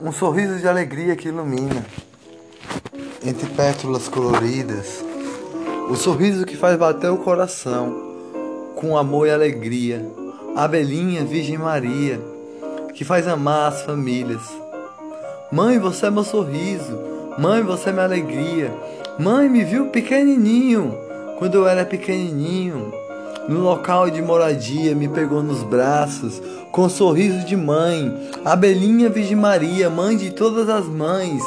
Um 0.00 0.12
sorriso 0.12 0.60
de 0.60 0.68
alegria 0.68 1.16
que 1.16 1.26
ilumina 1.26 1.84
entre 3.24 3.48
pétalas 3.48 4.06
coloridas. 4.08 5.04
O 5.90 5.96
sorriso 5.96 6.46
que 6.46 6.56
faz 6.56 6.76
bater 6.76 7.10
o 7.10 7.18
coração 7.18 8.72
com 8.76 8.96
amor 8.96 9.26
e 9.26 9.32
alegria. 9.32 10.06
A 10.54 10.64
abelhinha 10.64 11.24
Virgem 11.24 11.58
Maria 11.58 12.20
que 12.94 13.04
faz 13.04 13.26
amar 13.26 13.72
as 13.72 13.82
famílias. 13.82 14.42
Mãe, 15.50 15.80
você 15.80 16.06
é 16.06 16.10
meu 16.10 16.22
sorriso. 16.22 16.96
Mãe, 17.36 17.62
você 17.62 17.88
é 17.88 17.92
minha 17.92 18.04
alegria. 18.04 18.72
Mãe, 19.18 19.48
me 19.48 19.64
viu 19.64 19.86
pequenininho 19.86 20.96
quando 21.38 21.56
eu 21.56 21.66
era 21.66 21.84
pequenininho. 21.84 22.92
No 23.48 23.60
local 23.60 24.10
de 24.10 24.20
moradia, 24.20 24.94
me 24.94 25.08
pegou 25.08 25.42
nos 25.42 25.62
braços, 25.62 26.42
com 26.70 26.82
um 26.82 26.88
sorriso 26.90 27.46
de 27.46 27.56
mãe. 27.56 28.30
Abelhinha 28.44 29.08
Virgem 29.08 29.36
Maria, 29.36 29.88
mãe 29.88 30.18
de 30.18 30.30
todas 30.30 30.68
as 30.68 30.84
mães, 30.84 31.42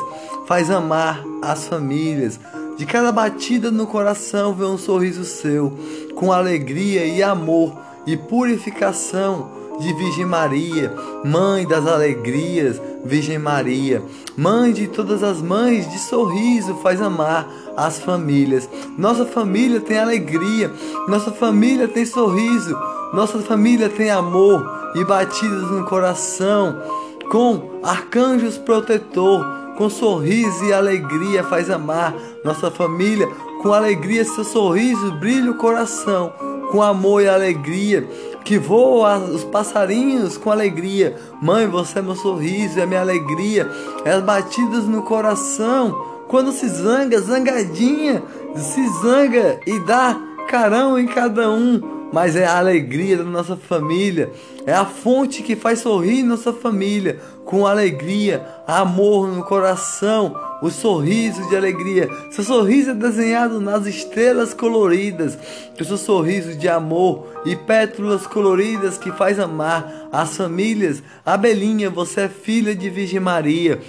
faz 0.48 0.72
amar 0.72 1.24
as 1.44 1.68
famílias. 1.68 2.40
De 2.76 2.88
cada 2.88 3.12
batida 3.12 3.70
no 3.70 3.86
coração 3.86 4.54
vê 4.56 4.66
um 4.66 4.80
sorriso 4.80 5.24
seu, 5.24 5.78
com 6.16 6.32
alegria 6.32 7.06
e 7.06 7.22
amor 7.22 7.78
e 8.08 8.18
purificação 8.18 9.61
de 9.80 9.94
Virgem 9.94 10.26
Maria, 10.26 10.94
Mãe 11.24 11.68
das 11.68 11.86
alegrias, 11.88 12.82
Virgem 13.04 13.40
Maria, 13.40 14.02
Mãe 14.38 14.72
de 14.72 14.88
todas 14.88 15.24
as 15.24 15.42
mães, 15.42 15.90
de 15.90 16.00
sorriso 16.00 16.76
faz 16.76 17.02
amar 17.02 17.48
as 17.76 18.00
famílias. 18.00 18.70
Nossa 18.98 19.26
família 19.26 19.80
tem 19.80 19.98
alegria, 19.98 20.72
nossa 21.08 21.32
família 21.32 21.88
tem 21.88 22.06
sorriso, 22.06 22.78
nossa 23.14 23.40
família 23.40 23.90
tem 23.90 24.10
amor 24.10 24.92
e 24.96 25.04
batidas 25.04 25.70
no 25.72 25.86
coração, 25.86 26.82
com 27.30 27.80
arcanjos 27.84 28.58
protetor, 28.58 29.46
com 29.78 29.90
sorriso 29.90 30.66
e 30.66 30.74
alegria 30.74 31.44
faz 31.44 31.70
amar 31.70 32.14
nossa 32.44 32.70
família, 32.70 33.28
com 33.62 33.74
alegria 33.74 34.26
seu 34.26 34.44
sorriso 34.44 35.12
brilha 35.14 35.52
o 35.52 35.58
coração, 35.58 36.34
com 36.72 36.82
amor 36.82 37.22
e 37.22 37.28
alegria 37.28 38.08
que 38.44 38.58
voa 38.58 39.18
os 39.20 39.44
passarinhos 39.44 40.38
com 40.38 40.52
alegria. 40.52 41.16
Mãe, 41.42 41.68
você 41.68 42.00
é 42.00 42.02
meu 42.02 42.16
sorriso, 42.16 42.80
é 42.80 42.86
minha 42.86 43.02
alegria, 43.02 43.70
é 44.04 44.12
as 44.12 44.24
batidas 44.24 44.86
no 44.86 45.04
coração. 45.04 46.10
Quando 46.28 46.52
se 46.52 46.68
zanga, 46.68 47.20
zangadinha, 47.20 48.24
se 48.56 48.88
zanga 49.02 49.60
e 49.68 49.80
dá 49.80 50.20
carão 50.50 50.98
em 50.98 51.06
cada 51.06 51.50
um 51.50 52.02
mas 52.12 52.36
é 52.36 52.46
a 52.46 52.58
alegria 52.58 53.18
da 53.18 53.24
nossa 53.24 53.56
família, 53.56 54.32
é 54.66 54.74
a 54.74 54.86
fonte 54.86 55.42
que 55.42 55.56
faz 55.56 55.80
sorrir 55.80 56.24
nossa 56.24 56.52
família, 56.52 57.20
com 57.46 57.66
alegria, 57.66 58.46
amor 58.68 59.28
no 59.28 59.44
coração, 59.46 60.36
o 60.62 60.70
sorriso 60.70 61.50
de 61.50 61.56
alegria. 61.56 62.10
Seu 62.30 62.44
sorriso 62.44 62.92
é 62.92 62.94
desenhado 62.94 63.60
nas 63.60 63.86
estrelas 63.86 64.54
coloridas, 64.54 65.38
o 65.80 65.84
seu 65.84 65.98
sorriso 65.98 66.56
de 66.56 66.70
amor 66.70 67.28
e 67.46 67.56
pétalas 67.56 68.28
coloridas 68.28 68.98
que 68.98 69.12
faz 69.12 69.40
amar 69.40 70.10
as 70.12 70.38
famílias. 70.38 71.02
Abelhinha, 71.26 71.90
você 71.90 72.22
é 72.22 72.30
filha 72.30 72.76
de 72.76 72.90
Virgem 72.90 73.20
Maria, 73.20 73.80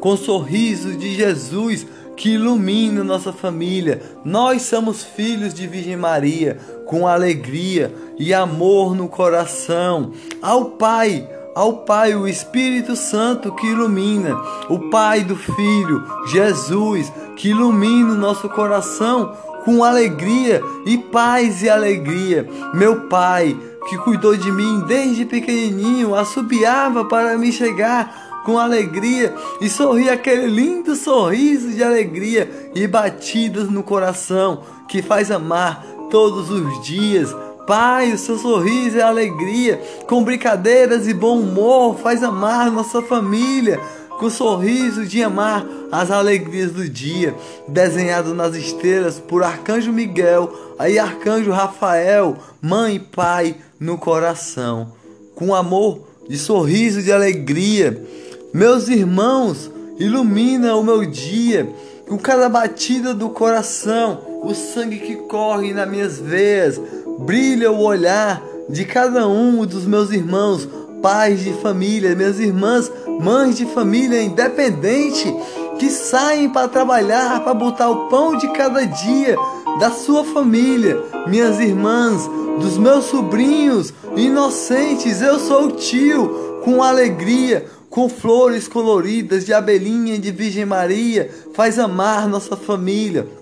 com 0.00 0.10
o 0.10 0.16
sorriso 0.16 0.96
de 0.96 1.14
Jesus 1.14 1.86
que 2.16 2.30
ilumina 2.30 3.02
nossa 3.02 3.32
família. 3.32 4.00
Nós 4.24 4.62
somos 4.62 5.02
filhos 5.02 5.52
de 5.52 5.66
Virgem 5.66 5.96
Maria, 5.96 6.58
com 6.86 7.06
alegria 7.06 7.92
e 8.18 8.32
amor 8.32 8.94
no 8.94 9.08
coração. 9.08 10.12
Ao 10.40 10.66
Pai, 10.72 11.28
ao 11.54 11.78
Pai, 11.78 12.14
o 12.14 12.26
Espírito 12.26 12.96
Santo 12.96 13.52
que 13.52 13.66
ilumina, 13.66 14.36
o 14.68 14.90
Pai 14.90 15.22
do 15.22 15.36
Filho, 15.36 16.04
Jesus, 16.26 17.12
que 17.36 17.50
ilumina 17.50 18.12
o 18.12 18.16
nosso 18.16 18.48
coração 18.48 19.36
com 19.64 19.84
alegria 19.84 20.62
e 20.86 20.98
paz 20.98 21.62
e 21.62 21.68
alegria. 21.68 22.48
Meu 22.74 23.02
Pai, 23.08 23.56
que 23.88 23.98
cuidou 23.98 24.36
de 24.36 24.50
mim 24.50 24.82
desde 24.86 25.24
pequenininho, 25.24 26.14
assobiava 26.14 27.04
para 27.04 27.36
me 27.36 27.52
chegar 27.52 28.42
com 28.44 28.58
alegria 28.58 29.34
e 29.60 29.68
sorria 29.68 30.14
aquele 30.14 30.46
lindo 30.46 30.96
sorriso 30.96 31.70
de 31.70 31.82
alegria 31.82 32.72
e 32.74 32.86
batidas 32.88 33.68
no 33.70 33.82
coração 33.82 34.62
que 34.88 35.00
faz 35.00 35.30
amar 35.30 35.84
todos 36.10 36.50
os 36.50 36.84
dias 36.84 37.34
Pai, 37.66 38.12
o 38.12 38.18
seu 38.18 38.38
sorriso 38.38 38.98
é 38.98 39.02
alegria, 39.02 39.80
com 40.08 40.24
brincadeiras 40.24 41.06
e 41.06 41.14
bom 41.14 41.38
humor 41.38 41.98
faz 41.98 42.22
amar 42.22 42.70
nossa 42.72 43.00
família, 43.02 43.78
com 44.18 44.28
sorriso 44.28 45.06
de 45.06 45.22
amar 45.22 45.64
as 45.90 46.10
alegrias 46.10 46.72
do 46.72 46.88
dia, 46.88 47.34
desenhado 47.68 48.34
nas 48.34 48.54
estrelas 48.56 49.18
por 49.18 49.42
Arcanjo 49.44 49.92
Miguel. 49.92 50.52
E 50.88 50.98
Arcanjo 50.98 51.52
Rafael, 51.52 52.36
mãe 52.60 52.96
e 52.96 52.98
pai 52.98 53.56
no 53.78 53.96
coração, 53.96 54.92
com 55.34 55.54
amor 55.54 56.00
de 56.28 56.36
sorriso 56.36 57.02
de 57.02 57.12
alegria. 57.12 58.04
Meus 58.52 58.88
irmãos, 58.88 59.70
ilumina 59.98 60.74
o 60.74 60.82
meu 60.82 61.04
dia. 61.04 61.68
Com 62.08 62.18
cada 62.18 62.48
batida 62.48 63.14
do 63.14 63.30
coração, 63.30 64.20
o 64.42 64.54
sangue 64.54 64.98
que 64.98 65.16
corre 65.16 65.72
nas 65.72 65.88
minhas 65.88 66.18
veias 66.18 66.80
brilha 67.18 67.70
o 67.70 67.82
olhar 67.82 68.42
de 68.68 68.84
cada 68.84 69.26
um 69.28 69.64
dos 69.66 69.84
meus 69.84 70.10
irmãos, 70.10 70.68
pais 71.02 71.40
de 71.40 71.52
família, 71.54 72.14
minhas 72.14 72.38
irmãs, 72.38 72.90
mães 73.20 73.56
de 73.56 73.66
família 73.66 74.22
independente, 74.22 75.34
que 75.78 75.90
saem 75.90 76.48
para 76.48 76.68
trabalhar, 76.68 77.42
para 77.42 77.54
botar 77.54 77.90
o 77.90 78.08
pão 78.08 78.36
de 78.36 78.48
cada 78.52 78.84
dia 78.84 79.36
da 79.78 79.90
sua 79.90 80.24
família, 80.24 80.98
minhas 81.26 81.58
irmãs, 81.58 82.28
dos 82.60 82.78
meus 82.78 83.06
sobrinhos 83.06 83.92
inocentes, 84.16 85.20
eu 85.20 85.38
sou 85.38 85.66
o 85.66 85.72
tio, 85.72 86.60
com 86.62 86.82
alegria, 86.82 87.66
com 87.90 88.08
flores 88.08 88.68
coloridas 88.68 89.44
de 89.44 89.52
abelhinha 89.52 90.18
de 90.18 90.30
Virgem 90.30 90.64
Maria, 90.64 91.30
faz 91.52 91.78
amar 91.78 92.28
nossa 92.28 92.56
família 92.56 93.41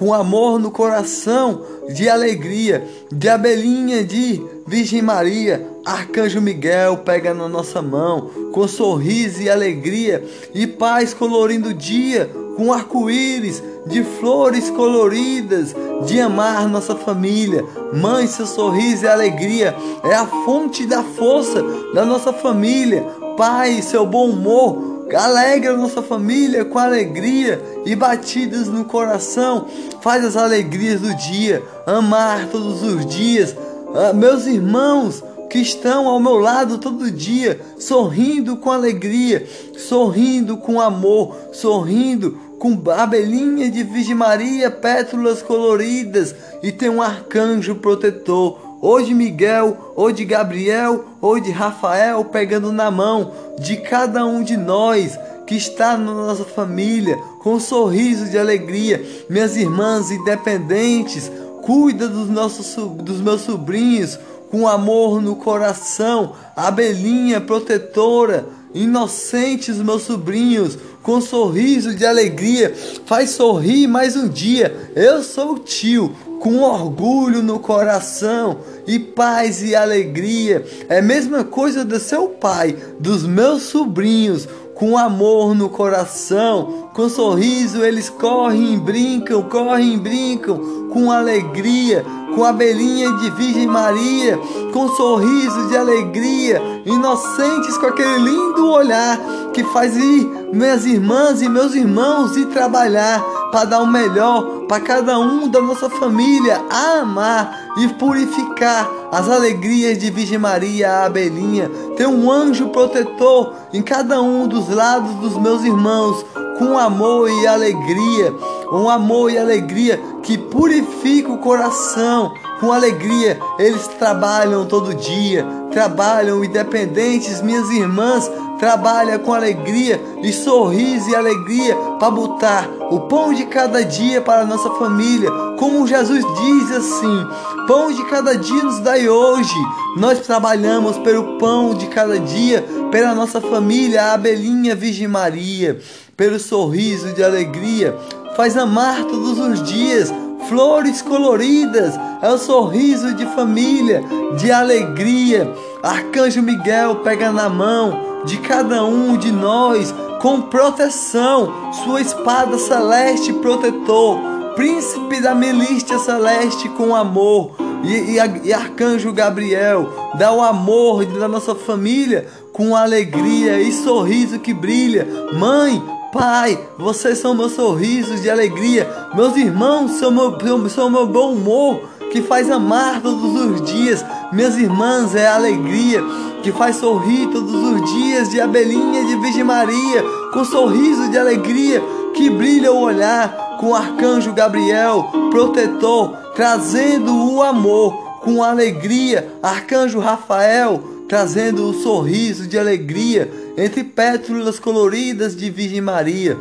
com 0.00 0.14
amor 0.14 0.58
no 0.58 0.70
coração, 0.70 1.60
de 1.92 2.08
alegria, 2.08 2.88
de 3.12 3.28
abelhinha 3.28 4.02
de 4.02 4.42
Virgem 4.66 5.02
Maria, 5.02 5.68
Arcanjo 5.84 6.40
Miguel 6.40 6.96
pega 7.04 7.34
na 7.34 7.46
nossa 7.46 7.82
mão, 7.82 8.30
com 8.50 8.66
sorriso 8.66 9.42
e 9.42 9.50
alegria, 9.50 10.24
e 10.54 10.66
paz 10.66 11.12
colorindo 11.12 11.68
o 11.68 11.74
dia, 11.74 12.30
com 12.56 12.72
arco-íris, 12.72 13.62
de 13.86 14.02
flores 14.02 14.70
coloridas, 14.70 15.76
de 16.06 16.18
amar 16.18 16.66
nossa 16.66 16.96
família. 16.96 17.62
Mãe, 17.92 18.26
seu 18.26 18.46
sorriso 18.46 19.04
e 19.04 19.08
alegria 19.08 19.76
é 20.02 20.14
a 20.14 20.24
fonte 20.24 20.86
da 20.86 21.02
força 21.02 21.62
da 21.92 22.06
nossa 22.06 22.32
família. 22.32 23.02
Pai, 23.36 23.82
seu 23.82 24.06
bom 24.06 24.30
humor 24.30 24.99
alegra 25.16 25.76
nossa 25.76 26.02
família 26.02 26.64
com 26.64 26.78
alegria 26.78 27.60
e 27.84 27.94
batidas 27.94 28.68
no 28.68 28.84
coração. 28.84 29.66
Faz 30.00 30.24
as 30.24 30.36
alegrias 30.36 31.00
do 31.00 31.14
dia, 31.14 31.62
amar 31.86 32.48
todos 32.48 32.82
os 32.82 33.06
dias. 33.06 33.56
Ah, 33.94 34.12
meus 34.12 34.46
irmãos 34.46 35.22
que 35.50 35.58
estão 35.58 36.06
ao 36.06 36.20
meu 36.20 36.38
lado 36.38 36.78
todo 36.78 37.10
dia, 37.10 37.60
sorrindo 37.76 38.56
com 38.56 38.70
alegria, 38.70 39.44
sorrindo 39.76 40.56
com 40.56 40.80
amor, 40.80 41.36
sorrindo 41.52 42.38
com 42.60 42.80
abelhinha 42.90 43.68
de 43.70 43.82
Virgem 43.82 44.14
Maria, 44.14 44.70
pétalas 44.70 45.42
coloridas 45.42 46.34
e 46.62 46.70
tem 46.70 46.88
um 46.88 47.02
arcanjo 47.02 47.74
protetor 47.74 48.69
ou 48.80 49.02
de 49.02 49.14
Miguel, 49.14 49.92
ou 49.94 50.10
de 50.10 50.24
Gabriel, 50.24 51.04
ou 51.20 51.38
de 51.38 51.50
Rafael, 51.50 52.24
pegando 52.24 52.72
na 52.72 52.90
mão 52.90 53.32
de 53.58 53.76
cada 53.76 54.24
um 54.24 54.42
de 54.42 54.56
nós 54.56 55.18
que 55.46 55.56
está 55.56 55.96
na 55.96 56.14
nossa 56.14 56.44
família, 56.44 57.16
com 57.42 57.54
um 57.54 57.60
sorriso 57.60 58.30
de 58.30 58.38
alegria. 58.38 59.04
Minhas 59.28 59.56
irmãs 59.56 60.10
independentes, 60.10 61.30
cuida 61.62 62.08
dos, 62.08 62.28
nossos, 62.28 62.74
dos 63.02 63.20
meus 63.20 63.42
sobrinhos 63.42 64.18
com 64.50 64.66
amor 64.66 65.22
no 65.22 65.36
coração, 65.36 66.32
abelhinha 66.56 67.40
protetora, 67.40 68.46
inocentes 68.74 69.76
meus 69.78 70.02
sobrinhos, 70.02 70.78
com 71.02 71.20
sorriso 71.20 71.94
de 71.94 72.04
alegria, 72.04 72.74
faz 73.06 73.30
sorrir 73.30 73.86
mais 73.86 74.16
um 74.16 74.28
dia. 74.28 74.92
Eu 74.94 75.22
sou 75.22 75.54
o 75.54 75.58
tio, 75.58 76.14
com 76.40 76.58
orgulho 76.58 77.42
no 77.42 77.58
coração 77.58 78.58
e 78.86 78.98
paz 78.98 79.62
e 79.62 79.74
alegria. 79.74 80.64
É 80.88 80.98
a 80.98 81.02
mesma 81.02 81.44
coisa 81.44 81.84
do 81.84 81.98
seu 81.98 82.28
pai, 82.28 82.76
dos 82.98 83.24
meus 83.24 83.62
sobrinhos, 83.64 84.48
com 84.74 84.96
amor 84.96 85.54
no 85.54 85.68
coração, 85.68 86.88
com 86.94 87.06
sorriso 87.06 87.84
eles 87.84 88.08
correm 88.08 88.74
e 88.74 88.76
brincam, 88.78 89.42
correm 89.42 89.92
e 89.92 89.98
brincam, 89.98 90.88
com 90.90 91.12
alegria, 91.12 92.02
com 92.34 92.42
a 92.44 92.52
belinha 92.52 93.12
de 93.18 93.30
Virgem 93.32 93.66
Maria, 93.66 94.38
com 94.72 94.88
sorriso 94.96 95.68
de 95.68 95.76
alegria, 95.76 96.62
inocentes 96.84 97.76
com 97.78 97.86
aquele 97.86 98.18
lindo 98.18 98.70
olhar 98.70 99.18
que 99.52 99.64
faz 99.64 99.96
ir 99.96 100.50
minhas 100.52 100.84
irmãs 100.84 101.42
e 101.42 101.48
meus 101.48 101.74
irmãos 101.74 102.36
ir 102.36 102.46
trabalhar 102.46 103.22
para 103.50 103.64
dar 103.64 103.80
o 103.80 103.86
melhor 103.86 104.60
para 104.68 104.80
cada 104.80 105.18
um 105.18 105.48
da 105.48 105.60
nossa 105.60 105.90
família, 105.90 106.60
a 106.70 107.00
amar 107.00 107.72
e 107.78 107.88
purificar 107.88 108.88
as 109.10 109.28
alegrias 109.28 109.98
de 109.98 110.10
Virgem 110.10 110.38
Maria, 110.38 110.90
a 110.90 111.06
abelhinha. 111.06 111.68
Ter 111.96 112.06
um 112.06 112.30
anjo 112.30 112.68
protetor 112.68 113.54
em 113.72 113.82
cada 113.82 114.22
um 114.22 114.46
dos 114.46 114.68
lados 114.68 115.12
dos 115.16 115.36
meus 115.36 115.64
irmãos, 115.64 116.24
com 116.58 116.78
amor 116.78 117.28
e 117.28 117.46
alegria, 117.46 118.32
um 118.72 118.88
amor 118.88 119.32
e 119.32 119.38
alegria 119.38 120.00
que 120.22 120.38
purifica 120.38 121.32
o 121.32 121.38
coração. 121.38 122.32
Com 122.60 122.72
alegria, 122.72 123.40
eles 123.58 123.88
trabalham 123.98 124.66
todo 124.66 124.94
dia, 124.94 125.46
trabalham 125.72 126.44
independentes, 126.44 127.40
minhas 127.40 127.70
irmãs 127.70 128.30
trabalha 128.58 129.18
com 129.18 129.32
alegria 129.32 129.98
e 130.22 130.30
sorriso 130.30 131.08
e 131.08 131.16
alegria 131.16 131.74
para 131.98 132.10
botar 132.10 132.68
o 132.90 133.00
pão 133.00 133.32
de 133.32 133.46
cada 133.46 133.82
dia 133.82 134.20
para 134.20 134.42
a 134.42 134.46
nossa 134.46 134.68
família. 134.74 135.30
Como 135.58 135.86
Jesus 135.86 136.22
diz 136.22 136.70
assim: 136.72 137.26
Pão 137.66 137.90
de 137.90 138.04
cada 138.10 138.36
dia 138.36 138.62
nos 138.62 138.78
dai 138.80 139.08
hoje. 139.08 139.54
Nós 139.96 140.20
trabalhamos 140.20 140.98
pelo 140.98 141.38
pão 141.38 141.74
de 141.74 141.86
cada 141.86 142.20
dia, 142.20 142.62
pela 142.92 143.14
nossa 143.14 143.40
família, 143.40 144.02
a 144.02 144.12
abelhinha 144.12 144.76
Virgem 144.76 145.08
Maria, 145.08 145.80
pelo 146.14 146.38
sorriso 146.38 147.14
de 147.14 147.24
alegria. 147.24 147.96
Faz 148.36 148.56
amar 148.56 149.02
todos 149.04 149.38
os 149.38 149.62
dias 149.62 150.12
flores 150.50 151.00
coloridas, 151.00 151.94
é 152.20 152.28
o 152.28 152.36
sorriso 152.36 153.14
de 153.14 153.24
família, 153.24 154.02
de 154.36 154.50
alegria. 154.50 155.48
Arcanjo 155.80 156.42
Miguel 156.42 156.96
pega 156.96 157.30
na 157.30 157.48
mão 157.48 158.24
de 158.24 158.36
cada 158.38 158.84
um 158.84 159.16
de 159.16 159.30
nós 159.30 159.94
com 160.20 160.42
proteção, 160.42 161.70
sua 161.84 162.00
espada 162.00 162.58
celeste 162.58 163.32
protetor, 163.34 164.18
príncipe 164.56 165.20
da 165.20 165.36
milícia 165.36 166.00
celeste 166.00 166.68
com 166.70 166.96
amor. 166.96 167.52
E, 167.84 168.18
e, 168.18 168.48
e, 168.48 168.52
Arcanjo 168.52 169.12
Gabriel 169.12 169.88
dá 170.18 170.32
o 170.32 170.42
amor 170.42 171.06
da 171.06 171.28
nossa 171.28 171.54
família 171.54 172.26
com 172.52 172.74
alegria 172.74 173.58
e 173.60 173.72
sorriso 173.72 174.40
que 174.40 174.52
brilha. 174.52 175.06
Mãe, 175.32 175.80
Pai, 176.12 176.58
vocês 176.76 177.18
são 177.18 177.34
meus 177.34 177.52
sorrisos 177.52 178.20
de 178.20 178.28
alegria. 178.28 178.88
Meus 179.14 179.36
irmãos 179.36 179.92
são 179.92 180.10
meu, 180.10 180.68
são 180.68 180.90
meu 180.90 181.06
bom 181.06 181.34
humor 181.34 181.82
que 182.10 182.20
faz 182.20 182.50
amar 182.50 183.00
todos 183.00 183.40
os 183.40 183.62
dias. 183.62 184.04
Minhas 184.32 184.56
irmãs 184.56 185.14
é 185.14 185.28
a 185.28 185.36
alegria 185.36 186.02
que 186.42 186.50
faz 186.50 186.76
sorrir 186.76 187.28
todos 187.28 187.54
os 187.54 187.92
dias 187.92 188.28
de 188.28 188.40
abelhinha 188.40 189.04
de 189.04 189.16
Virgem 189.16 189.44
Maria, 189.44 190.02
com 190.32 190.44
sorriso 190.44 191.08
de 191.10 191.18
alegria 191.18 191.80
que 192.14 192.28
brilha 192.28 192.72
o 192.72 192.80
olhar 192.80 193.56
com 193.60 193.68
o 193.68 193.74
arcanjo 193.74 194.32
Gabriel, 194.32 195.12
protetor, 195.30 196.16
trazendo 196.34 197.14
o 197.34 197.40
amor 197.40 197.92
com 198.20 198.42
alegria. 198.42 199.32
Arcanjo 199.40 200.00
Rafael, 200.00 200.82
trazendo 201.08 201.68
o 201.68 201.74
sorriso 201.74 202.48
de 202.48 202.58
alegria 202.58 203.30
entre 203.60 203.84
pétalas 203.84 204.58
coloridas 204.58 205.36
de 205.36 205.50
Virgem 205.50 205.80
Maria. 205.80 206.36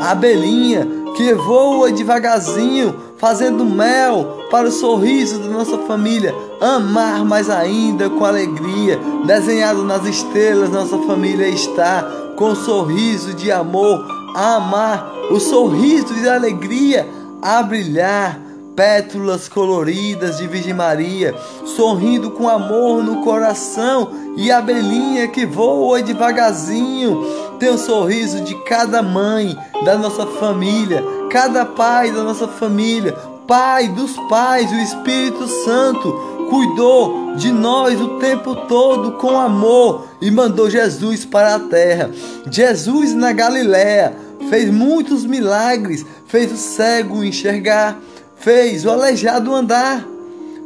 A 0.00 0.10
abelhinha 0.10 0.86
que 1.16 1.34
voa 1.34 1.90
devagarzinho, 1.90 2.94
fazendo 3.16 3.64
mel 3.64 4.46
para 4.50 4.68
o 4.68 4.72
sorriso 4.72 5.40
da 5.40 5.48
nossa 5.48 5.78
família. 5.78 6.34
Amar 6.60 7.24
mais 7.24 7.50
ainda 7.50 8.08
com 8.08 8.24
alegria, 8.24 8.98
desenhado 9.26 9.82
nas 9.82 10.06
estrelas, 10.06 10.70
nossa 10.70 10.98
família 10.98 11.48
está 11.48 12.02
com 12.36 12.54
sorriso 12.54 13.34
de 13.34 13.50
amor. 13.50 14.06
Amar, 14.34 15.10
o 15.30 15.40
sorriso 15.40 16.14
de 16.14 16.28
alegria 16.28 17.08
a 17.42 17.62
brilhar 17.62 18.47
pétalas 18.78 19.48
coloridas 19.48 20.38
de 20.38 20.46
Virgem 20.46 20.72
Maria, 20.72 21.34
sorrindo 21.64 22.30
com 22.30 22.48
amor 22.48 23.02
no 23.02 23.24
coração, 23.24 24.12
e 24.36 24.52
a 24.52 24.58
abelhinha 24.58 25.26
que 25.26 25.44
voa 25.44 26.00
devagarzinho, 26.00 27.20
tem 27.58 27.70
o 27.70 27.76
sorriso 27.76 28.40
de 28.42 28.54
cada 28.62 29.02
mãe 29.02 29.58
da 29.84 29.98
nossa 29.98 30.24
família, 30.24 31.02
cada 31.28 31.66
pai 31.66 32.12
da 32.12 32.22
nossa 32.22 32.46
família, 32.46 33.14
pai 33.48 33.88
dos 33.88 34.16
pais, 34.28 34.70
o 34.70 34.76
Espírito 34.76 35.48
Santo 35.64 36.46
cuidou 36.48 37.34
de 37.34 37.50
nós 37.50 38.00
o 38.00 38.20
tempo 38.20 38.54
todo 38.68 39.12
com 39.12 39.40
amor 39.40 40.06
e 40.20 40.30
mandou 40.30 40.70
Jesus 40.70 41.24
para 41.24 41.56
a 41.56 41.58
terra. 41.58 42.12
Jesus 42.48 43.12
na 43.12 43.32
Galiléia 43.32 44.16
fez 44.48 44.70
muitos 44.70 45.24
milagres, 45.24 46.06
fez 46.28 46.52
o 46.52 46.56
cego 46.56 47.24
enxergar, 47.24 47.98
fez 48.40 48.84
o 48.84 48.90
aleijado 48.90 49.54
andar 49.54 50.06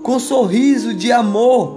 com 0.02 0.18
sorriso 0.18 0.94
de 0.94 1.12
amor, 1.12 1.76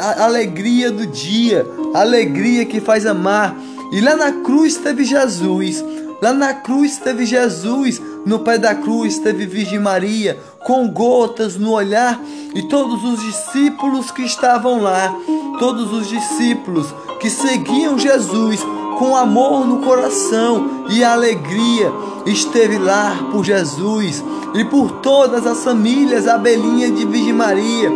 a 0.00 0.24
alegria 0.24 0.90
do 0.90 1.06
dia, 1.06 1.66
alegria 1.94 2.64
que 2.64 2.80
faz 2.80 3.06
amar. 3.06 3.56
E 3.92 4.00
lá 4.00 4.16
na 4.16 4.32
cruz 4.32 4.76
teve 4.76 5.04
Jesus, 5.04 5.84
lá 6.20 6.32
na 6.32 6.54
cruz 6.54 6.96
teve 6.98 7.24
Jesus, 7.24 8.00
no 8.24 8.40
pé 8.40 8.58
da 8.58 8.74
cruz 8.74 9.18
teve 9.18 9.46
Virgem 9.46 9.78
Maria, 9.78 10.38
com 10.64 10.88
gotas 10.88 11.56
no 11.56 11.72
olhar, 11.72 12.20
e 12.54 12.62
todos 12.62 13.04
os 13.04 13.20
discípulos 13.20 14.10
que 14.10 14.22
estavam 14.22 14.82
lá, 14.82 15.14
todos 15.58 15.92
os 15.92 16.08
discípulos 16.08 16.92
que 17.20 17.30
seguiam 17.30 17.98
Jesus 17.98 18.60
com 18.98 19.14
amor 19.14 19.66
no 19.66 19.80
coração 19.82 20.86
e 20.90 21.04
alegria, 21.04 21.92
esteve 22.26 22.78
lá 22.78 23.28
por 23.30 23.44
Jesus 23.44 24.24
e 24.54 24.64
por 24.64 24.90
todas 25.00 25.46
as 25.46 25.62
famílias 25.62 26.26
abelhinha 26.26 26.90
de 26.90 27.06
Virgem 27.06 27.32
Maria. 27.32 27.90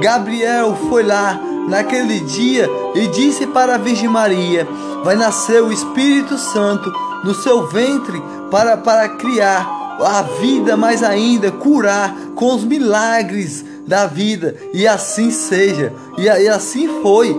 Gabriel 0.00 0.76
foi 0.88 1.02
lá 1.02 1.38
naquele 1.68 2.20
dia 2.20 2.68
e 2.94 3.06
disse 3.08 3.46
para 3.46 3.74
a 3.74 3.78
Virgem 3.78 4.08
Maria: 4.08 4.66
Vai 5.04 5.16
nascer 5.16 5.62
o 5.62 5.72
Espírito 5.72 6.38
Santo 6.38 6.92
no 7.24 7.34
seu 7.34 7.66
ventre 7.66 8.22
para, 8.50 8.76
para 8.76 9.08
criar 9.10 9.68
a 10.00 10.22
vida, 10.40 10.76
mais 10.76 11.02
ainda 11.02 11.50
curar 11.50 12.14
com 12.34 12.54
os 12.54 12.64
milagres 12.64 13.64
da 13.86 14.06
vida, 14.06 14.56
e 14.72 14.86
assim 14.86 15.30
seja. 15.30 15.92
E, 16.16 16.22
e 16.22 16.48
assim 16.48 16.88
foi. 17.02 17.38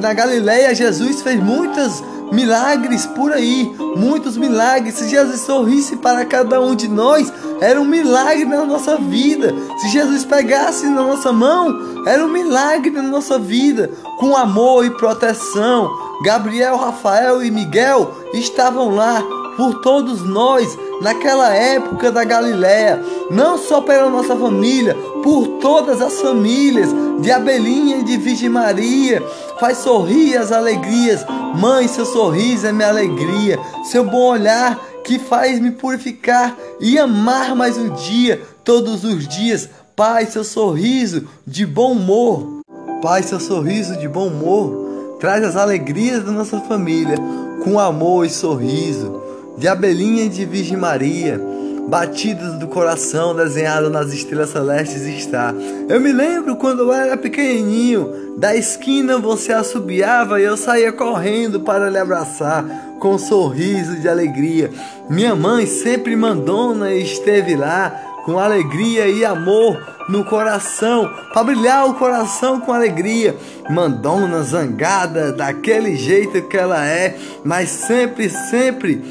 Na 0.00 0.12
Galileia, 0.12 0.74
Jesus 0.74 1.22
fez 1.22 1.40
muitas 1.42 2.02
milagres 2.32 3.06
por 3.06 3.32
aí, 3.32 3.74
muitos 3.96 4.36
milagres. 4.36 4.94
Se 4.94 5.08
Jesus 5.08 5.40
sorrisse 5.40 5.96
para 5.96 6.24
cada 6.24 6.60
um 6.60 6.74
de 6.74 6.88
nós, 6.88 7.32
era 7.60 7.80
um 7.80 7.84
milagre 7.84 8.44
na 8.44 8.64
nossa 8.64 8.96
vida. 8.96 9.54
Se 9.78 9.88
Jesus 9.88 10.24
pegasse 10.24 10.86
na 10.86 11.02
nossa 11.02 11.32
mão, 11.32 12.04
era 12.06 12.24
um 12.24 12.28
milagre 12.28 12.90
na 12.90 13.02
nossa 13.02 13.38
vida, 13.38 13.90
com 14.18 14.36
amor 14.36 14.84
e 14.84 14.90
proteção. 14.90 15.90
Gabriel, 16.24 16.76
Rafael 16.76 17.42
e 17.42 17.50
Miguel 17.50 18.12
estavam 18.32 18.94
lá 18.94 19.22
por 19.56 19.80
todos 19.80 20.22
nós 20.22 20.78
naquela 21.00 21.52
época 21.52 22.10
da 22.10 22.24
Galiléia, 22.24 23.04
não 23.30 23.58
só 23.58 23.80
pela 23.80 24.08
nossa 24.08 24.36
família, 24.36 24.96
por 25.22 25.58
todas 25.60 26.00
as 26.00 26.20
famílias 26.20 26.88
de 27.20 27.30
Abelinha 27.30 27.98
e 27.98 28.04
de 28.04 28.16
Virgem 28.16 28.48
Maria. 28.48 29.22
Faz 29.58 29.78
sorrir 29.78 30.36
as 30.36 30.52
alegrias. 30.52 31.24
Mãe, 31.56 31.88
seu 31.88 32.04
sorriso 32.04 32.66
é 32.66 32.72
minha 32.72 32.88
alegria. 32.88 33.58
Seu 33.84 34.04
bom 34.04 34.30
olhar 34.30 34.78
que 35.04 35.18
faz 35.18 35.58
me 35.58 35.70
purificar 35.70 36.56
e 36.80 36.98
amar 36.98 37.54
mais 37.54 37.76
um 37.76 37.90
dia, 37.94 38.42
todos 38.64 39.04
os 39.04 39.26
dias. 39.26 39.68
Pai, 39.96 40.26
seu 40.26 40.44
sorriso 40.44 41.26
de 41.46 41.64
bom 41.64 41.92
humor. 41.92 42.60
Pai, 43.02 43.22
seu 43.22 43.40
sorriso 43.40 43.96
de 43.98 44.08
bom 44.08 44.28
humor 44.28 45.16
traz 45.18 45.42
as 45.42 45.56
alegrias 45.56 46.24
da 46.24 46.30
nossa 46.30 46.60
família 46.60 47.16
com 47.64 47.78
amor 47.78 48.24
e 48.24 48.30
sorriso 48.30 49.20
de 49.58 49.66
abelhinha 49.66 50.24
e 50.24 50.28
de 50.28 50.44
Virgem 50.44 50.76
Maria, 50.76 51.40
batidas 51.88 52.58
do 52.58 52.68
coração 52.68 53.34
desenhado 53.34 53.88
nas 53.88 54.12
estrelas 54.12 54.50
celestes 54.50 55.02
está. 55.06 55.54
Eu 55.88 55.98
me 55.98 56.12
lembro 56.12 56.54
quando 56.56 56.82
eu 56.82 56.92
era 56.92 57.16
pequenininho, 57.16 58.36
da 58.36 58.54
esquina 58.54 59.16
você 59.16 59.54
assobiava 59.54 60.38
e 60.38 60.44
eu 60.44 60.56
saía 60.56 60.92
correndo 60.92 61.60
para 61.60 61.88
lhe 61.88 61.96
abraçar 61.96 62.62
com 63.00 63.14
um 63.14 63.18
sorriso 63.18 63.96
de 63.96 64.06
alegria. 64.06 64.70
Minha 65.08 65.34
mãe 65.34 65.64
sempre 65.66 66.14
mandona 66.14 66.92
esteve 66.92 67.56
lá 67.56 67.90
com 68.26 68.38
alegria 68.38 69.08
e 69.08 69.24
amor 69.24 69.82
no 70.10 70.22
coração, 70.26 71.10
para 71.32 71.44
brilhar 71.44 71.86
o 71.88 71.94
coração 71.94 72.60
com 72.60 72.70
alegria. 72.70 73.34
Mandona 73.70 74.42
zangada 74.42 75.32
daquele 75.32 75.96
jeito 75.96 76.42
que 76.42 76.56
ela 76.56 76.86
é, 76.86 77.16
mas 77.42 77.70
sempre, 77.70 78.28
sempre 78.28 79.02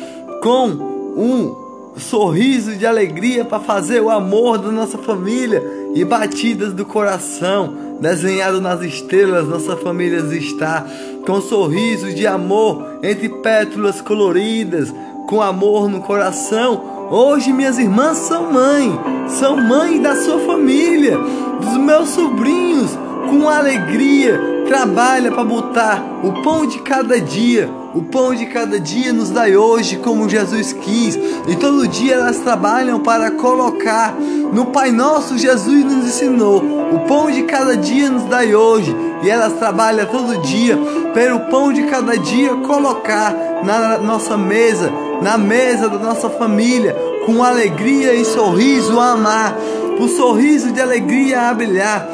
com 0.43 0.67
um 0.67 1.66
sorriso 2.00 2.75
de 2.75 2.86
alegria 2.86 3.46
para 3.46 3.60
fazer 3.60 4.01
o 4.01 4.10
amor 4.10 4.58
da 4.58 4.72
nossa 4.72 4.98
família 4.98 5.63
e 5.96 6.04
batidas 6.06 6.74
do 6.74 6.86
coração 6.86 7.88
desenhado 8.00 8.62
nas 8.62 8.82
estrelas, 8.82 9.48
nossa 9.48 9.75
família 9.75 10.20
está 10.36 10.86
com 11.25 11.42
sorrisos 11.42 12.13
de 12.13 12.27
amor 12.27 13.00
entre 13.04 13.30
pétalas 13.30 14.01
coloridas, 14.01 14.94
com 15.27 15.42
amor 15.42 15.89
no 15.89 16.01
coração. 16.01 17.10
Hoje 17.10 17.51
minhas 17.51 17.80
irmãs 17.80 18.18
são 18.18 18.51
mãe, 18.51 19.00
são 19.27 19.58
mãe 19.58 20.01
da 20.01 20.16
sua 20.16 20.39
família, 20.39 21.18
dos 21.18 21.77
meus 21.77 22.10
sobrinhos, 22.10 22.92
com 23.30 23.50
alegria, 23.50 24.39
trabalha 24.68 25.32
para 25.32 25.44
botar 25.44 26.04
o 26.24 26.42
pão 26.44 26.66
de 26.66 26.80
cada 26.80 27.20
dia. 27.20 27.70
O 27.98 28.04
pão 28.04 28.36
de 28.36 28.46
cada 28.46 28.80
dia 28.80 29.12
nos 29.12 29.32
dai 29.32 29.58
hoje, 29.58 29.98
como 29.98 30.30
Jesus 30.30 30.72
quis. 30.72 31.16
E 31.48 31.56
todo 31.56 31.88
dia 31.88 32.13
elas 32.13 32.38
trabalham 32.38 33.00
para 33.00 33.32
colocar 33.32 34.13
no 34.54 34.68
Pai 34.68 34.92
Nosso, 34.92 35.36
Jesus 35.36 35.84
nos 35.84 36.06
ensinou. 36.06 36.63
O 36.94 37.00
pão 37.08 37.32
de 37.32 37.42
cada 37.42 37.75
dia 37.75 38.08
nos 38.08 38.25
dai 38.25 38.54
hoje. 38.54 38.96
E 39.24 39.30
elas 39.32 39.54
trabalham 39.54 40.06
todo 40.06 40.39
dia 40.44 40.77
pelo 41.12 41.39
pão 41.50 41.74
de 41.74 41.86
cada 41.86 42.16
dia 42.20 42.56
colocar 42.58 43.36
na 43.63 43.98
nossa 43.98 44.38
mesa, 44.38 44.94
na 45.24 45.36
mesa 45.36 45.89
da 45.89 45.98
nossa 45.98 46.30
família, 46.30 46.96
com 47.25 47.44
alegria 47.44 48.13
e 48.13 48.24
sorriso 48.24 49.00
a 49.00 49.13
amar, 49.13 49.58
o 50.00 50.08
sorriso 50.08 50.72
de 50.72 50.80
alegria 50.80 51.50
a 51.50 51.54
brilhar. 51.56 52.08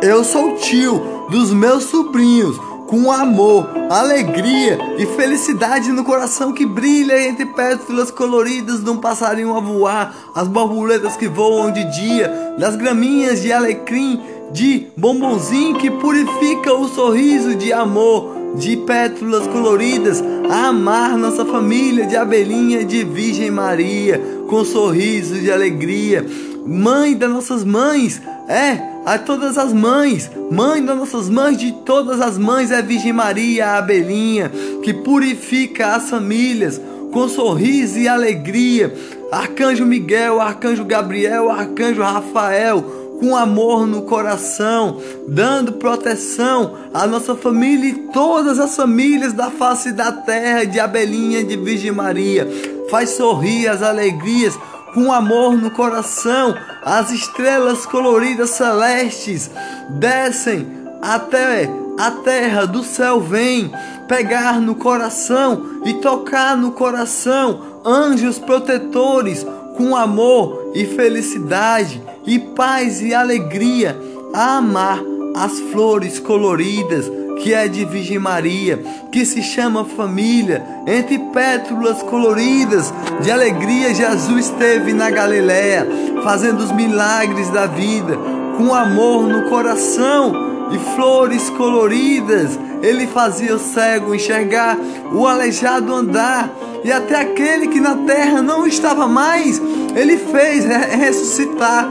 Eu 0.00 0.24
sou 0.24 0.56
tio 0.56 1.26
dos 1.28 1.52
meus 1.52 1.84
sobrinhos, 1.84 2.58
com 2.92 3.10
amor, 3.10 3.70
alegria 3.88 4.78
e 4.98 5.06
felicidade 5.06 5.90
no 5.90 6.04
coração 6.04 6.52
que 6.52 6.66
brilha 6.66 7.26
entre 7.26 7.46
pétalas 7.46 8.10
coloridas 8.10 8.84
de 8.84 8.90
um 8.90 8.98
passarinho 8.98 9.56
a 9.56 9.60
voar, 9.60 10.14
as 10.34 10.46
borboletas 10.46 11.16
que 11.16 11.26
voam 11.26 11.72
de 11.72 11.82
dia, 11.84 12.30
das 12.58 12.76
graminhas 12.76 13.40
de 13.40 13.50
alecrim, 13.50 14.20
de 14.52 14.88
bombonzinho 14.94 15.78
que 15.78 15.90
purifica 15.90 16.74
o 16.74 16.86
sorriso 16.86 17.54
de 17.54 17.72
amor, 17.72 18.36
de 18.56 18.76
pétalas 18.76 19.46
coloridas, 19.46 20.22
a 20.50 20.66
amar 20.66 21.16
nossa 21.16 21.46
família 21.46 22.04
de 22.04 22.14
abelhinha 22.14 22.84
de 22.84 23.04
Virgem 23.04 23.50
Maria, 23.50 24.20
com 24.50 24.62
sorriso 24.66 25.36
de 25.36 25.50
alegria, 25.50 26.26
mãe 26.66 27.16
das 27.16 27.30
nossas 27.30 27.64
mães, 27.64 28.20
é 28.46 28.91
a 29.04 29.18
todas 29.18 29.58
as 29.58 29.72
mães, 29.72 30.30
mãe 30.50 30.84
das 30.84 30.96
nossas 30.96 31.28
mães, 31.28 31.56
de 31.56 31.72
todas 31.72 32.20
as 32.20 32.38
mães, 32.38 32.70
é 32.70 32.80
Virgem 32.80 33.12
Maria, 33.12 33.66
a 33.66 33.78
abelhinha, 33.78 34.50
que 34.82 34.94
purifica 34.94 35.94
as 35.94 36.08
famílias 36.08 36.80
com 37.12 37.28
sorriso 37.28 37.98
e 37.98 38.08
alegria. 38.08 38.92
Arcanjo 39.30 39.84
Miguel, 39.84 40.40
Arcanjo 40.40 40.84
Gabriel, 40.84 41.50
Arcanjo 41.50 42.02
Rafael, 42.02 42.82
com 43.18 43.36
amor 43.36 43.86
no 43.86 44.02
coração, 44.02 44.98
dando 45.28 45.74
proteção 45.74 46.74
à 46.92 47.06
nossa 47.06 47.36
família 47.36 47.90
e 47.90 47.98
todas 48.12 48.58
as 48.58 48.74
famílias 48.74 49.32
da 49.32 49.50
face 49.50 49.92
da 49.92 50.10
terra, 50.10 50.64
de 50.64 50.80
Abelhinha 50.80 51.44
de 51.44 51.56
Virgem 51.56 51.92
Maria. 51.92 52.48
Faz 52.90 53.10
sorrir 53.10 53.68
as 53.68 53.82
alegrias 53.82 54.58
com 54.94 55.12
amor 55.12 55.56
no 55.56 55.70
coração, 55.70 56.54
as 56.84 57.10
estrelas 57.10 57.86
coloridas 57.86 58.50
celestes 58.50 59.50
descem 59.90 60.66
até 61.00 61.68
a 61.98 62.10
terra 62.10 62.66
do 62.66 62.82
céu 62.82 63.20
vem 63.20 63.70
pegar 64.08 64.60
no 64.60 64.74
coração 64.74 65.80
e 65.84 65.94
tocar 65.94 66.56
no 66.56 66.72
coração 66.72 67.80
anjos 67.84 68.38
protetores 68.38 69.46
com 69.76 69.96
amor 69.96 70.72
e 70.74 70.84
felicidade 70.86 72.02
e 72.26 72.38
paz 72.38 73.00
e 73.00 73.14
alegria 73.14 73.98
a 74.34 74.56
amar 74.56 75.00
as 75.34 75.58
flores 75.72 76.18
coloridas 76.18 77.10
que 77.42 77.52
é 77.52 77.66
de 77.66 77.84
Virgem 77.84 78.20
Maria, 78.20 78.80
que 79.10 79.26
se 79.26 79.42
chama 79.42 79.84
família, 79.84 80.64
entre 80.86 81.18
pétalas 81.18 82.00
coloridas 82.04 82.94
de 83.20 83.32
alegria, 83.32 83.92
Jesus 83.92 84.46
esteve 84.46 84.92
na 84.92 85.10
Galiléia, 85.10 85.86
fazendo 86.22 86.60
os 86.60 86.70
milagres 86.70 87.50
da 87.50 87.66
vida, 87.66 88.16
com 88.56 88.72
amor 88.72 89.26
no 89.26 89.50
coração 89.50 90.32
e 90.70 90.78
flores 90.94 91.50
coloridas. 91.50 92.58
Ele 92.80 93.08
fazia 93.08 93.56
o 93.56 93.58
cego 93.58 94.14
enxergar, 94.14 94.78
o 95.12 95.26
aleijado 95.26 95.92
andar, 95.92 96.48
e 96.84 96.92
até 96.92 97.20
aquele 97.20 97.66
que 97.66 97.80
na 97.80 97.96
terra 97.96 98.40
não 98.40 98.66
estava 98.66 99.08
mais, 99.08 99.60
ele 99.96 100.16
fez 100.16 100.64
ressuscitar. 100.64 101.88